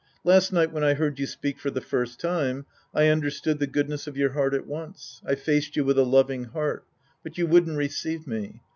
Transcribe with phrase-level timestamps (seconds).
[0.23, 4.07] Last night when I heard you speak for the first time, I understood the goodness
[4.07, 5.21] of your heart at once.
[5.27, 6.87] I faced you with a loving heart.
[7.21, 8.61] But you wouldn't receive me.